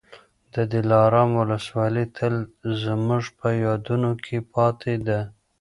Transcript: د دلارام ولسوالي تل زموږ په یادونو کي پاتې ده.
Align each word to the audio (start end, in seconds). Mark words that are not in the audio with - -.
د 0.53 0.55
دلارام 0.73 1.29
ولسوالي 1.41 2.05
تل 2.17 2.33
زموږ 2.83 3.23
په 3.39 3.47
یادونو 3.65 4.11
کي 4.25 4.37
پاتې 4.53 4.93
ده. 5.07 5.19